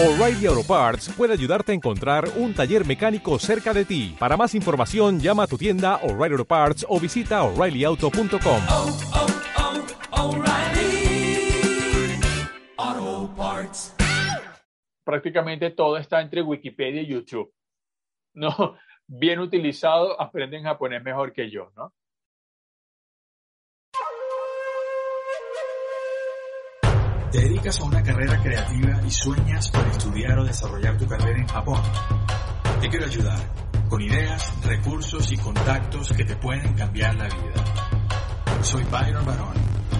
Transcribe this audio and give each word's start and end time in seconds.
O'Reilly 0.00 0.46
Auto 0.46 0.62
Parts 0.62 1.08
puede 1.16 1.32
ayudarte 1.32 1.72
a 1.72 1.74
encontrar 1.74 2.28
un 2.36 2.54
taller 2.54 2.86
mecánico 2.86 3.36
cerca 3.40 3.74
de 3.74 3.84
ti. 3.84 4.14
Para 4.16 4.36
más 4.36 4.54
información, 4.54 5.18
llama 5.18 5.42
a 5.42 5.46
tu 5.48 5.58
tienda 5.58 5.96
O'Reilly 6.04 6.34
Auto 6.34 6.44
Parts 6.44 6.86
o 6.88 7.00
visita 7.00 7.42
oreillyauto.com. 7.42 8.62
oh, 8.70 8.96
oh, 12.78 13.34
Parts. 13.36 13.96
prácticamente 15.02 15.70
todo 15.70 15.96
está 15.96 16.20
entre 16.20 16.42
Wikipedia 16.42 17.02
y 17.02 17.06
YouTube. 17.06 17.52
No, 18.34 18.76
bien 19.08 19.40
utilizado, 19.40 20.20
aprenden 20.20 20.62
japonés 20.62 21.02
mejor 21.02 21.32
que 21.32 21.50
yo, 21.50 21.72
¿no? 21.74 21.92
¿Te 27.68 27.72
dedicas 27.72 27.84
a 27.84 27.84
una 27.84 28.02
carrera 28.02 28.40
creativa 28.40 29.02
y 29.06 29.10
sueñas 29.10 29.70
con 29.70 29.86
estudiar 29.90 30.38
o 30.38 30.44
desarrollar 30.44 30.96
tu 30.96 31.06
carrera 31.06 31.38
en 31.38 31.46
Japón? 31.48 31.82
Te 32.80 32.88
quiero 32.88 33.04
ayudar 33.04 33.38
con 33.90 34.00
ideas, 34.00 34.54
recursos 34.64 35.30
y 35.32 35.36
contactos 35.36 36.10
que 36.16 36.24
te 36.24 36.34
pueden 36.36 36.72
cambiar 36.72 37.14
la 37.16 37.24
vida. 37.24 38.62
Soy 38.62 38.82
Byron 38.84 39.26
Barón, 39.26 39.52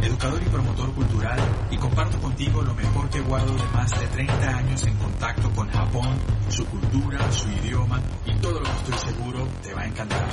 educador 0.02 0.42
y 0.42 0.48
promotor 0.48 0.94
cultural 0.94 1.38
y 1.70 1.76
comparto 1.76 2.18
contigo 2.20 2.62
lo 2.62 2.74
mejor 2.74 3.10
que 3.10 3.20
guardo 3.20 3.52
de 3.52 3.68
más 3.74 4.00
de 4.00 4.06
30 4.06 4.48
años 4.48 4.82
en 4.84 4.96
contacto 4.96 5.50
con 5.50 5.68
Japón, 5.68 6.16
su 6.48 6.64
cultura, 6.64 7.30
su 7.30 7.50
idioma 7.50 8.00
y 8.24 8.34
todo 8.36 8.60
lo 8.60 8.64
que 8.64 8.94
estoy 8.94 9.12
seguro 9.12 9.46
te 9.62 9.74
va 9.74 9.82
a 9.82 9.86
encantar. 9.86 10.26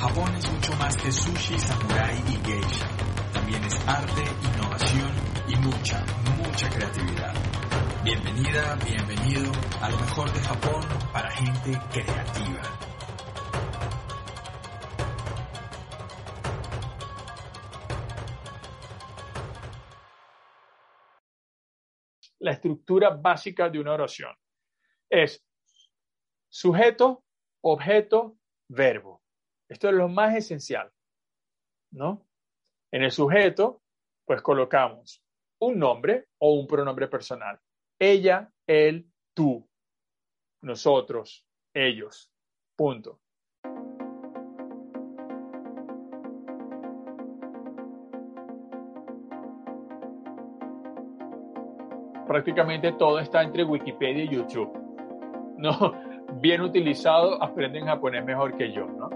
Japón 0.00 0.34
es 0.34 0.50
mucho 0.50 0.72
más 0.78 0.96
que 0.96 1.12
sushi, 1.12 1.58
samurai 1.58 2.16
y 2.28 2.46
geisha. 2.46 3.05
También 3.46 3.64
es 3.64 3.88
arte, 3.88 4.22
innovación 4.42 5.12
y 5.46 5.54
mucha, 5.54 6.04
mucha 6.36 6.68
creatividad. 6.68 7.32
Bienvenida, 8.02 8.74
bienvenido 8.84 9.52
a 9.80 9.88
lo 9.88 9.96
mejor 9.98 10.32
de 10.32 10.40
Japón 10.40 10.82
para 11.12 11.30
gente 11.30 11.78
creativa. 11.92 12.62
La 22.40 22.50
estructura 22.50 23.10
básica 23.10 23.68
de 23.68 23.78
una 23.78 23.92
oración 23.92 24.34
es 25.08 25.46
sujeto, 26.48 27.24
objeto, 27.60 28.38
verbo. 28.66 29.22
Esto 29.68 29.88
es 29.88 29.94
lo 29.94 30.08
más 30.08 30.34
esencial, 30.34 30.90
¿no? 31.92 32.26
En 32.92 33.02
el 33.02 33.10
sujeto, 33.10 33.82
pues 34.24 34.42
colocamos 34.42 35.22
un 35.60 35.78
nombre 35.78 36.28
o 36.38 36.54
un 36.54 36.66
pronombre 36.66 37.08
personal. 37.08 37.58
Ella, 37.98 38.50
él, 38.66 39.06
tú, 39.34 39.66
nosotros, 40.62 41.44
ellos. 41.74 42.30
Punto. 42.76 43.20
Prácticamente 52.26 52.92
todo 52.92 53.20
está 53.20 53.42
entre 53.42 53.64
Wikipedia 53.64 54.24
y 54.24 54.28
YouTube. 54.28 54.72
No, 55.56 55.94
bien 56.40 56.60
utilizado, 56.60 57.42
aprenden 57.42 57.86
japonés 57.86 58.24
mejor 58.24 58.56
que 58.56 58.72
yo, 58.72 58.86
¿no? 58.86 59.08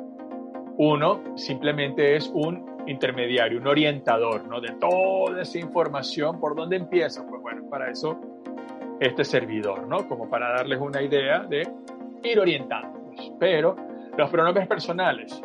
Uno 0.78 1.36
simplemente 1.36 2.16
es 2.16 2.30
un 2.32 2.69
intermediario, 2.90 3.58
un 3.58 3.66
orientador, 3.66 4.46
¿no? 4.46 4.60
De 4.60 4.72
toda 4.74 5.42
esa 5.42 5.58
información, 5.58 6.40
¿por 6.40 6.54
dónde 6.56 6.76
empieza? 6.76 7.26
Pues 7.26 7.40
bueno, 7.40 7.68
para 7.70 7.90
eso 7.90 8.18
este 9.00 9.24
servidor, 9.24 9.86
¿no? 9.86 10.06
Como 10.08 10.28
para 10.28 10.50
darles 10.50 10.78
una 10.80 11.00
idea 11.00 11.40
de 11.40 11.66
ir 12.22 12.38
orientándolos. 12.38 13.32
Pero 13.38 13.76
los 14.16 14.30
pronombres 14.30 14.66
personales 14.68 15.42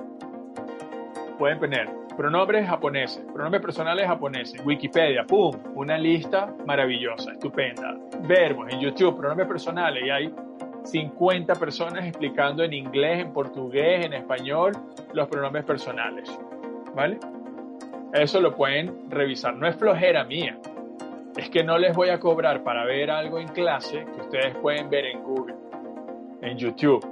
pueden 1.38 1.60
poner 1.60 1.90
pronombres 2.16 2.68
japoneses, 2.68 3.24
pronombres 3.34 3.62
personales 3.62 4.08
japoneses, 4.08 4.62
Wikipedia, 4.66 5.26
¡pum! 5.26 5.54
Una 5.76 5.98
lista 5.98 6.54
maravillosa, 6.66 7.32
estupenda. 7.32 7.96
Verbos 8.22 8.72
en 8.72 8.80
YouTube, 8.80 9.18
pronombres 9.18 9.48
personales, 9.48 10.04
y 10.06 10.10
hay 10.10 10.34
50 10.84 11.56
personas 11.56 12.06
explicando 12.06 12.64
en 12.64 12.74
inglés, 12.74 13.22
en 13.22 13.34
portugués, 13.34 14.06
en 14.06 14.14
español 14.14 14.72
los 15.14 15.28
pronombres 15.28 15.66
personales. 15.66 16.30
¿Vale? 16.96 17.20
Eso 18.14 18.40
lo 18.40 18.56
pueden 18.56 19.10
revisar. 19.10 19.56
No 19.56 19.68
es 19.68 19.76
flojera 19.76 20.24
mía. 20.24 20.58
Es 21.36 21.50
que 21.50 21.64
no 21.64 21.78
les 21.78 21.94
voy 21.94 22.10
a 22.10 22.20
cobrar 22.20 22.64
para 22.64 22.86
ver 22.86 23.12
algo 23.12 23.40
en 23.40 23.50
clase 23.50 24.06
que 24.06 24.22
ustedes 24.22 24.56
pueden 24.58 24.90
ver 24.90 25.06
en 25.06 25.22
Google, 25.22 25.56
en 26.42 26.58
YouTube. 26.58 27.06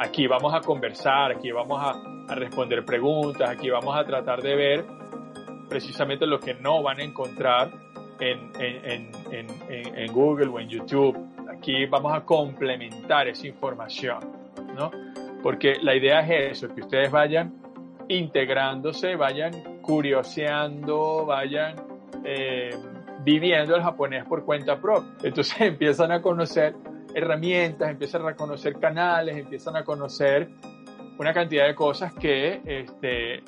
Aquí 0.00 0.26
vamos 0.26 0.52
a 0.52 0.60
conversar, 0.60 1.32
aquí 1.32 1.52
vamos 1.52 1.80
a, 1.80 2.34
responder 2.34 2.84
preguntas, 2.84 3.48
aquí 3.48 3.70
vamos 3.70 3.96
a 3.96 4.04
tratar 4.04 4.42
de 4.42 4.54
ver 4.54 4.84
precisamente 5.68 6.26
lo 6.26 6.38
que 6.38 6.54
no 6.54 6.82
van 6.82 7.00
a 7.00 7.04
encontrar 7.04 7.70
en, 8.20 8.50
en, 8.60 9.10
en, 9.30 9.46
en, 9.70 10.12
Google 10.12 10.48
o 10.48 10.60
en 10.60 10.68
YouTube. 10.68 11.16
Aquí 11.48 11.86
vamos 11.86 12.12
a 12.12 12.24
complementar 12.24 13.28
esa 13.28 13.46
información, 13.46 14.18
¿no? 14.76 14.90
Porque 15.42 15.76
la 15.80 15.94
idea 15.94 16.20
es 16.20 16.58
eso, 16.58 16.74
que 16.74 16.82
ustedes 16.82 17.10
vayan 17.10 17.54
integrándose, 18.08 19.16
vayan 19.16 19.77
curioseando, 19.88 21.24
vayan 21.24 21.74
eh, 22.22 22.76
viviendo 23.24 23.74
el 23.74 23.82
japonés 23.82 24.26
por 24.26 24.44
cuenta 24.44 24.78
propia. 24.78 25.10
Entonces 25.22 25.58
empiezan 25.60 26.12
a 26.12 26.20
conocer 26.20 26.74
herramientas, 27.14 27.90
empiezan 27.90 28.26
a 28.26 28.36
conocer 28.36 28.78
canales, 28.78 29.38
empiezan 29.38 29.76
a 29.76 29.84
conocer 29.84 30.50
una 31.18 31.32
cantidad 31.32 31.66
de 31.66 31.74
cosas 31.74 32.12
que, 32.12 32.60
este, 32.66 33.42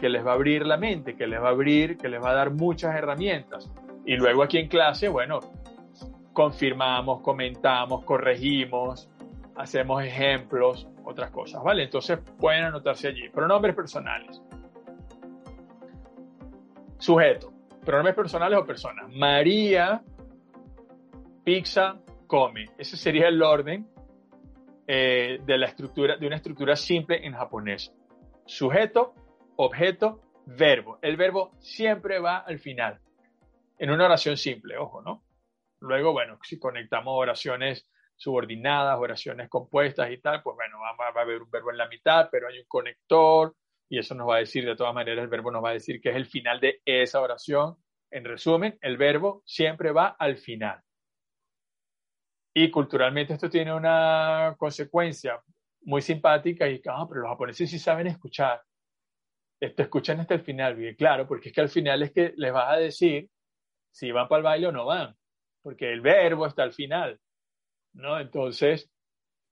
que 0.00 0.08
les 0.08 0.26
va 0.26 0.32
a 0.32 0.34
abrir 0.34 0.66
la 0.66 0.76
mente, 0.76 1.14
que 1.14 1.28
les 1.28 1.40
va 1.40 1.50
a 1.50 1.52
abrir, 1.52 1.98
que 1.98 2.08
les 2.08 2.20
va 2.20 2.30
a 2.30 2.34
dar 2.34 2.50
muchas 2.50 2.96
herramientas. 2.96 3.70
Y 4.04 4.16
luego 4.16 4.42
aquí 4.42 4.58
en 4.58 4.66
clase, 4.66 5.08
bueno, 5.08 5.38
confirmamos, 6.32 7.20
comentamos, 7.20 8.04
corregimos, 8.04 9.08
hacemos 9.54 10.02
ejemplos, 10.02 10.88
otras 11.04 11.30
cosas, 11.30 11.62
¿vale? 11.62 11.84
Entonces 11.84 12.18
pueden 12.40 12.64
anotarse 12.64 13.06
allí. 13.06 13.28
Pronombres 13.28 13.76
personales. 13.76 14.42
Sujeto. 17.02 17.52
Pronombres 17.84 18.14
personales 18.14 18.60
o 18.60 18.64
personas. 18.64 19.10
María, 19.12 20.04
pizza, 21.42 22.00
come. 22.28 22.66
Ese 22.78 22.96
sería 22.96 23.26
el 23.26 23.42
orden 23.42 23.88
eh, 24.86 25.40
de 25.44 25.58
la 25.58 25.66
estructura, 25.66 26.16
de 26.16 26.28
una 26.28 26.36
estructura 26.36 26.76
simple 26.76 27.26
en 27.26 27.32
japonés. 27.32 27.92
Sujeto, 28.46 29.16
objeto, 29.56 30.20
verbo. 30.46 31.00
El 31.02 31.16
verbo 31.16 31.50
siempre 31.58 32.20
va 32.20 32.36
al 32.36 32.60
final. 32.60 33.00
En 33.80 33.90
una 33.90 34.04
oración 34.04 34.36
simple, 34.36 34.78
ojo, 34.78 35.02
¿no? 35.02 35.24
Luego, 35.80 36.12
bueno, 36.12 36.38
si 36.44 36.60
conectamos 36.60 37.14
oraciones 37.16 37.90
subordinadas, 38.14 38.96
oraciones 38.96 39.48
compuestas 39.48 40.08
y 40.12 40.18
tal, 40.18 40.40
pues 40.40 40.54
bueno, 40.54 40.78
va, 40.78 41.10
va, 41.10 41.20
a 41.20 41.24
haber 41.24 41.42
un 41.42 41.50
verbo 41.50 41.72
en 41.72 41.78
la 41.78 41.88
mitad, 41.88 42.28
pero 42.30 42.46
hay 42.46 42.60
un 42.60 42.66
conector 42.68 43.56
y 43.88 43.98
eso 43.98 44.14
nos 44.14 44.28
va 44.28 44.36
a 44.36 44.40
decir, 44.40 44.64
de 44.64 44.76
todas 44.76 44.94
maneras, 44.94 45.22
el 45.22 45.28
verbo 45.28 45.50
nos 45.50 45.62
va 45.62 45.70
a 45.70 45.74
decir 45.74 46.00
que 46.00 46.10
es 46.10 46.16
el 46.16 46.26
final 46.26 46.60
de 46.60 46.80
esa 46.84 47.20
oración. 47.20 47.76
En 48.10 48.24
resumen, 48.24 48.78
el 48.80 48.96
verbo 48.96 49.42
siempre 49.44 49.92
va 49.92 50.16
al 50.18 50.36
final. 50.36 50.80
Y 52.54 52.70
culturalmente 52.70 53.34
esto 53.34 53.48
tiene 53.48 53.74
una 53.74 54.54
consecuencia 54.58 55.40
muy 55.82 56.02
simpática 56.02 56.68
y, 56.68 56.80
ah, 56.86 57.06
pero 57.08 57.22
los 57.22 57.30
japoneses 57.30 57.70
sí 57.70 57.78
saben 57.78 58.06
escuchar. 58.06 58.62
Esto 59.60 59.82
escuchan 59.82 60.20
hasta 60.20 60.34
el 60.34 60.42
final, 60.42 60.74
bien 60.74 60.94
claro, 60.94 61.26
porque 61.26 61.48
es 61.48 61.54
que 61.54 61.60
al 61.60 61.68
final 61.68 62.02
es 62.02 62.12
que 62.12 62.34
les 62.36 62.52
vas 62.52 62.72
a 62.72 62.76
decir 62.76 63.30
si 63.90 64.10
van 64.10 64.28
para 64.28 64.38
el 64.38 64.44
baile 64.44 64.66
o 64.68 64.72
no 64.72 64.86
van, 64.86 65.16
porque 65.62 65.92
el 65.92 66.00
verbo 66.00 66.46
está 66.46 66.62
al 66.62 66.72
final. 66.72 67.20
¿no? 67.94 68.18
Entonces, 68.18 68.90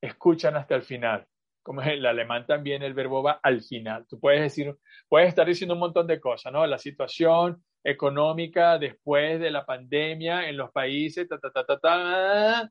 escuchan 0.00 0.56
hasta 0.56 0.74
el 0.74 0.82
final. 0.82 1.26
Como 1.62 1.82
en 1.82 1.88
el 1.88 2.06
alemán 2.06 2.46
también 2.46 2.82
el 2.82 2.94
verbo 2.94 3.22
va 3.22 3.40
al 3.42 3.62
final. 3.62 4.06
Tú 4.08 4.18
puedes 4.18 4.40
decir, 4.40 4.74
puedes 5.08 5.28
estar 5.28 5.46
diciendo 5.46 5.74
un 5.74 5.80
montón 5.80 6.06
de 6.06 6.20
cosas, 6.20 6.52
¿no? 6.52 6.66
La 6.66 6.78
situación 6.78 7.62
económica 7.84 8.78
después 8.78 9.40
de 9.40 9.50
la 9.50 9.64
pandemia 9.64 10.48
en 10.48 10.56
los 10.56 10.70
países, 10.70 11.28
ta, 11.28 11.38
ta, 11.38 11.50
ta, 11.50 11.64
ta, 11.64 11.78
ta. 11.78 12.70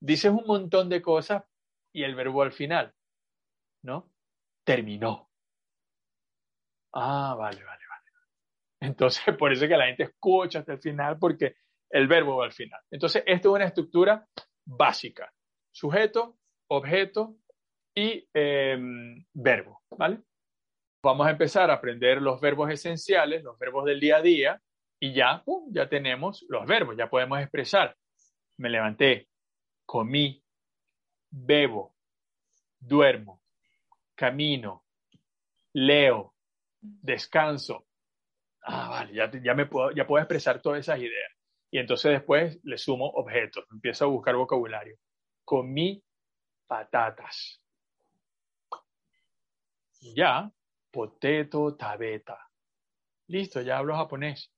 Dices 0.00 0.30
un 0.30 0.44
montón 0.46 0.88
de 0.88 1.02
cosas 1.02 1.44
y 1.92 2.02
el 2.02 2.14
verbo 2.14 2.42
al 2.42 2.52
final, 2.52 2.92
¿no? 3.82 4.10
Terminó. 4.64 5.30
Ah, 6.92 7.34
vale, 7.38 7.62
vale, 7.64 7.84
vale. 7.88 8.06
Entonces, 8.80 9.22
por 9.38 9.52
eso 9.52 9.64
es 9.64 9.70
que 9.70 9.76
la 9.76 9.86
gente 9.86 10.04
escucha 10.04 10.60
hasta 10.60 10.72
el 10.72 10.80
final, 10.80 11.18
porque 11.18 11.56
el 11.90 12.06
verbo 12.08 12.36
va 12.36 12.46
al 12.46 12.52
final. 12.52 12.80
Entonces, 12.90 13.22
esto 13.26 13.50
es 13.50 13.54
una 13.54 13.66
estructura 13.66 14.26
básica. 14.64 15.32
Sujeto, 15.72 16.38
objeto 16.68 17.36
y 17.94 18.28
eh, 18.32 18.78
verbo, 19.32 19.82
¿vale? 19.96 20.20
Vamos 21.02 21.26
a 21.26 21.30
empezar 21.30 21.70
a 21.70 21.74
aprender 21.74 22.20
los 22.20 22.40
verbos 22.40 22.70
esenciales, 22.70 23.42
los 23.42 23.58
verbos 23.58 23.84
del 23.86 24.00
día 24.00 24.16
a 24.16 24.22
día, 24.22 24.62
y 25.00 25.14
ya, 25.14 25.42
ya 25.70 25.88
tenemos 25.88 26.44
los 26.48 26.66
verbos, 26.66 26.96
ya 26.96 27.08
podemos 27.08 27.40
expresar. 27.40 27.96
me 28.58 28.68
levanté, 28.68 29.28
comí, 29.86 30.44
bebo, 31.30 31.94
duermo, 32.78 33.42
camino, 34.14 34.84
leo, 35.72 36.34
descanso. 36.80 37.86
Ah, 38.62 38.88
vale, 38.90 39.14
ya, 39.14 39.30
ya, 39.42 39.54
me 39.54 39.64
puedo, 39.64 39.90
ya 39.92 40.06
puedo 40.06 40.22
expresar 40.22 40.60
todas 40.60 40.80
esas 40.80 40.98
ideas. 40.98 41.32
Y 41.70 41.78
entonces 41.78 42.12
después 42.12 42.58
le 42.64 42.76
sumo 42.76 43.06
objetos, 43.06 43.64
empiezo 43.72 44.04
a 44.04 44.08
buscar 44.08 44.36
vocabulario. 44.36 44.96
Comí 45.44 46.02
patatas. 46.66 47.60
Ya, 50.00 50.50
potato 50.90 51.76
tabeta. 51.76 52.38
Listo, 53.28 53.60
ya 53.60 53.78
hablo 53.78 53.94
japonés. 53.94 54.50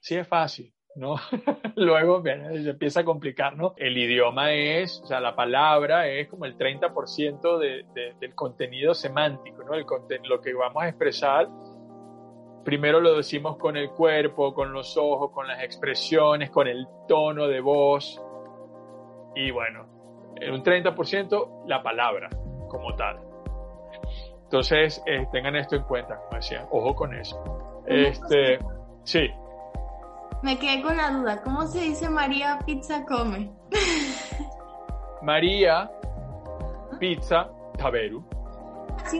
Sí 0.00 0.16
es 0.16 0.26
fácil, 0.26 0.74
¿no? 0.96 1.16
Luego 1.76 2.22
se 2.22 2.70
empieza 2.70 3.00
a 3.00 3.04
complicar, 3.04 3.56
¿no? 3.56 3.74
El 3.76 3.96
idioma 3.96 4.52
es, 4.52 5.00
o 5.02 5.06
sea, 5.06 5.20
la 5.20 5.36
palabra 5.36 6.08
es 6.08 6.28
como 6.28 6.44
el 6.44 6.58
30% 6.58 7.58
de, 7.58 7.84
de, 7.94 8.14
del 8.20 8.34
contenido 8.34 8.92
semántico, 8.92 9.62
¿no? 9.62 9.74
El 9.74 9.86
lo 10.24 10.40
que 10.40 10.52
vamos 10.52 10.82
a 10.82 10.88
expresar, 10.88 11.48
primero 12.64 13.00
lo 13.00 13.16
decimos 13.16 13.56
con 13.56 13.76
el 13.76 13.90
cuerpo, 13.90 14.52
con 14.54 14.72
los 14.72 14.96
ojos, 14.96 15.30
con 15.32 15.46
las 15.46 15.62
expresiones, 15.62 16.50
con 16.50 16.66
el 16.66 16.86
tono 17.06 17.46
de 17.46 17.60
voz. 17.60 18.20
Y 19.34 19.50
bueno, 19.50 20.34
en 20.40 20.52
un 20.52 20.62
30% 20.62 21.64
la 21.66 21.82
palabra 21.82 22.28
como 22.68 22.94
tal. 22.96 23.31
Entonces, 24.52 25.02
eh, 25.06 25.26
tengan 25.32 25.56
esto 25.56 25.76
en 25.76 25.82
cuenta, 25.84 26.14
como 26.14 26.36
decía, 26.36 26.68
ojo 26.70 26.94
con 26.94 27.14
eso. 27.14 27.42
Este, 27.86 28.58
sí. 29.02 29.30
Me 30.42 30.58
quedé 30.58 30.82
con 30.82 30.94
la 30.94 31.10
duda, 31.10 31.40
¿cómo 31.42 31.66
se 31.66 31.80
dice 31.80 32.10
María 32.10 32.58
Pizza 32.66 33.02
come? 33.06 33.50
María 35.22 35.90
Pizza 37.00 37.48
Taberu. 37.78 38.22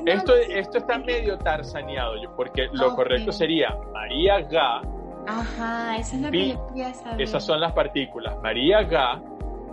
esto, 0.05 0.37
esto 0.37 0.77
está 0.77 0.99
medio 0.99 1.39
tarzaneado, 1.39 2.17
porque 2.37 2.69
lo 2.71 2.95
correcto 2.95 3.33
sería 3.33 3.75
María 3.91 4.43
Ga. 4.43 4.83
Ajá, 5.27 5.97
eso 5.97 6.17
es 6.17 6.23
lo 6.23 6.31
que 6.31 6.49
yo 6.51 6.67
quería 6.67 6.93
saber. 6.93 7.23
Esas 7.23 7.43
son 7.43 7.59
las 7.59 7.73
partículas. 7.73 8.37
María 8.43 8.83
Ga, 8.83 9.19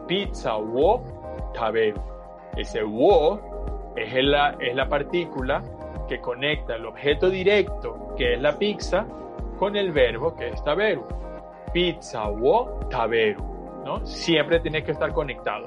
Pizza 0.07 0.55
Wo 0.55 1.03
Taberu. 1.53 2.01
Ese 2.55 2.81
Wo 2.81 3.48
es 4.03 4.23
la, 4.23 4.55
es 4.59 4.75
la 4.75 4.87
partícula 4.87 5.63
que 6.07 6.19
conecta 6.19 6.75
el 6.75 6.85
objeto 6.85 7.29
directo, 7.29 8.15
que 8.17 8.33
es 8.33 8.41
la 8.41 8.57
pizza, 8.57 9.05
con 9.57 9.75
el 9.75 9.91
verbo, 9.91 10.35
que 10.35 10.49
es 10.49 10.63
taberu. 10.63 11.05
Pizza 11.73 12.27
wo 12.29 12.79
taberu. 12.89 13.43
¿no? 13.85 14.05
Siempre 14.05 14.59
tiene 14.59 14.83
que 14.83 14.91
estar 14.91 15.13
conectado. 15.13 15.65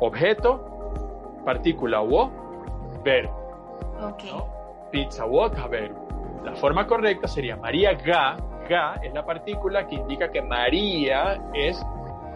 Objeto, 0.00 1.42
partícula 1.44 2.00
wo, 2.00 2.30
verbo. 3.02 3.90
Pizza 4.90 5.24
wo 5.24 5.50
taberu. 5.50 5.96
La 6.44 6.54
forma 6.54 6.86
correcta 6.86 7.26
sería 7.26 7.56
María 7.56 7.94
ga. 7.94 8.36
Ga 8.68 9.00
es 9.02 9.14
la 9.14 9.24
partícula 9.24 9.86
que 9.86 9.94
indica 9.94 10.30
que 10.30 10.42
María 10.42 11.40
es 11.54 11.84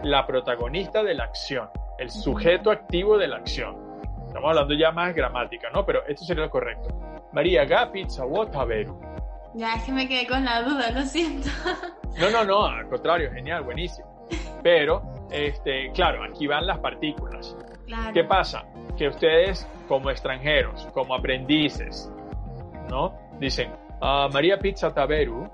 la 0.03 0.25
protagonista 0.25 1.03
de 1.03 1.13
la 1.13 1.25
acción, 1.25 1.69
el 1.97 2.09
sujeto 2.09 2.71
activo 2.71 3.17
de 3.17 3.27
la 3.27 3.37
acción. 3.37 3.90
Estamos 4.31 4.51
hablando 4.51 4.73
ya 4.75 4.93
más 4.93 5.13
gramática, 5.13 5.69
¿no? 5.73 5.85
Pero 5.85 6.07
esto 6.07 6.23
sería 6.23 6.45
lo 6.45 6.49
correcto. 6.49 6.87
María 7.33 7.65
ga 7.65 7.91
pizza 7.91 8.23
wo 8.23 8.47
taberu. 8.47 8.97
Ya, 9.55 9.73
es 9.73 9.83
que 9.83 9.91
me 9.91 10.07
quedé 10.07 10.25
con 10.25 10.45
la 10.45 10.61
duda, 10.63 10.89
lo 10.91 11.01
siento. 11.01 11.49
No, 12.17 12.29
no, 12.29 12.45
no, 12.45 12.65
al 12.65 12.87
contrario, 12.87 13.29
genial, 13.33 13.63
buenísimo. 13.63 14.07
Pero, 14.63 15.01
este, 15.29 15.91
claro, 15.91 16.23
aquí 16.23 16.47
van 16.47 16.65
las 16.65 16.79
partículas. 16.79 17.57
Claro. 17.85 18.13
¿Qué 18.13 18.23
pasa? 18.23 18.63
Que 18.97 19.09
ustedes, 19.09 19.67
como 19.89 20.09
extranjeros, 20.09 20.87
como 20.93 21.13
aprendices, 21.13 22.09
¿no? 22.89 23.13
Dicen, 23.37 23.73
ah, 23.99 24.29
María 24.31 24.57
Pizza 24.59 24.93
Taberu, 24.93 25.49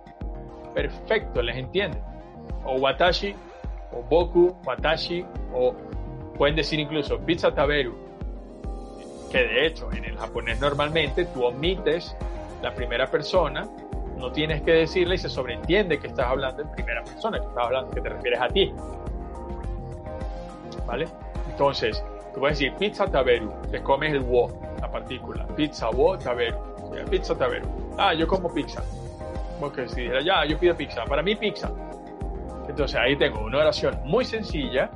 perfecto, 0.75 1.41
les 1.41 1.57
entiende. 1.57 1.99
O 2.63 2.75
Watashi, 2.75 3.35
o 3.91 4.03
Boku, 4.03 4.55
Watashi, 4.63 5.25
o 5.51 5.75
pueden 6.37 6.55
decir 6.55 6.79
incluso 6.79 7.17
Pizza 7.19 7.51
Taberu, 7.51 8.06
que 9.31 9.39
de 9.39 9.67
hecho 9.67 9.91
en 9.91 10.05
el 10.05 10.17
japonés 10.17 10.59
normalmente 10.59 11.25
tú 11.25 11.45
omites 11.45 12.15
la 12.61 12.73
primera 12.73 13.07
persona, 13.07 13.67
no 14.17 14.31
tienes 14.31 14.61
que 14.63 14.71
decirle 14.71 15.15
y 15.15 15.17
se 15.17 15.29
sobreentiende 15.29 15.99
que 15.99 16.07
estás 16.07 16.27
hablando 16.27 16.63
en 16.63 16.71
primera 16.71 17.03
persona, 17.03 17.39
que 17.39 17.45
estás 17.45 17.65
hablando, 17.65 17.91
que 17.91 18.01
te 18.01 18.09
refieres 18.09 18.41
a 18.41 18.47
ti. 18.47 18.73
¿Vale? 20.85 21.07
Entonces, 21.51 22.03
tú 22.33 22.39
puedes 22.39 22.57
decir 22.57 22.73
pizza 22.77 23.05
taberu, 23.05 23.51
te 23.69 23.81
comes 23.81 24.13
el 24.13 24.21
wo, 24.21 24.49
la 24.81 24.89
partícula, 24.89 25.45
pizza 25.55 25.89
wo 25.89 26.17
taberu, 26.17 26.57
pizza 27.09 27.35
taberu. 27.35 27.67
Ah, 27.97 28.13
yo 28.13 28.27
como 28.27 28.51
pizza. 28.51 28.81
Porque 29.59 29.87
si 29.87 30.01
dijera, 30.01 30.21
ya, 30.21 30.45
yo 30.45 30.57
pido 30.57 30.75
pizza, 30.75 31.03
para 31.05 31.21
mí 31.21 31.35
pizza. 31.35 31.71
Entonces 32.67 32.97
ahí 32.99 33.15
tengo 33.15 33.41
una 33.41 33.59
oración 33.59 33.99
muy 34.03 34.25
sencilla, 34.25 34.89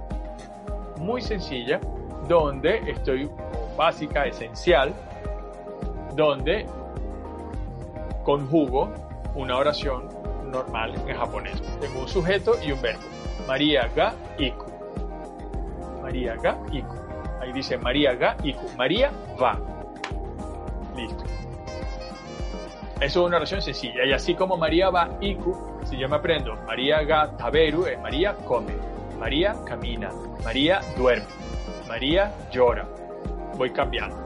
muy 0.98 1.22
sencilla, 1.22 1.80
donde 2.28 2.78
estoy 2.89 3.30
básica, 3.81 4.25
esencial, 4.28 4.94
donde 6.16 6.68
conjugo 8.24 8.94
una 9.33 9.57
oración 9.57 10.07
normal 10.51 10.94
en 11.07 11.18
japonés. 11.18 11.60
Tengo 11.80 12.01
un 12.01 12.07
sujeto 12.07 12.54
y 12.63 12.74
un 12.74 12.80
verbo. 12.80 13.01
María 13.48 13.89
ga 13.95 14.13
iku. 14.38 14.68
María 16.00 16.36
ga 16.36 16.60
iku. 16.72 16.95
Ahí 17.42 17.51
dice 17.54 17.75
María 17.80 18.13
ga 18.13 18.38
iku. 18.44 18.69
María 18.78 19.10
va. 19.42 19.57
Listo. 20.95 21.24
Eso 23.00 23.22
es 23.22 23.25
una 23.25 23.38
oración 23.38 23.63
sencilla. 23.63 24.06
Y 24.06 24.13
así 24.13 24.36
como 24.36 24.57
María 24.57 24.92
va 24.92 25.10
iku, 25.22 25.80
si 25.86 25.98
yo 25.98 26.07
me 26.07 26.18
aprendo 26.18 26.56
María 26.68 27.01
ga 27.01 27.36
taberu, 27.36 27.88
es 27.88 28.00
María 28.00 28.36
come. 28.45 28.74
María 29.18 29.56
camina. 29.66 30.12
María 30.44 30.81
duerme. 30.95 31.25
María 31.88 32.31
llora 32.51 32.86
voy 33.61 33.69
cambiando. 33.69 34.17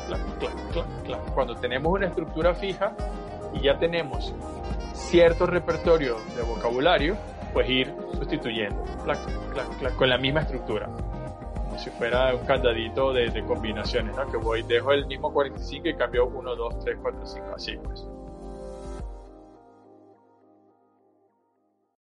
Cuando 1.33 1.55
tenemos 1.57 1.91
una 1.91 2.07
estructura 2.07 2.53
fija 2.55 2.95
y 3.53 3.63
ya 3.63 3.77
tenemos 3.77 4.33
cierto 4.93 5.45
repertorio 5.45 6.15
de 6.37 6.41
vocabulario, 6.43 7.17
pues 7.53 7.69
ir 7.69 7.93
sustituyendo 8.13 8.81
con 9.97 10.09
la 10.09 10.17
misma 10.17 10.39
estructura. 10.41 10.85
Como 10.85 11.77
si 11.77 11.89
fuera 11.89 12.33
un 12.33 12.45
candadito 12.45 13.11
de, 13.11 13.30
de 13.30 13.44
combinaciones, 13.44 14.15
¿no? 14.15 14.25
Que 14.31 14.37
voy, 14.37 14.63
dejo 14.63 14.94
el 14.94 15.06
mismo 15.06 15.33
45 15.33 15.89
y 15.89 15.95
cambio 15.95 16.27
1, 16.27 16.56
2, 16.56 16.80
3, 16.80 16.97
4, 17.01 17.25
5, 17.25 17.45
así 17.54 17.77
pues. 17.83 18.07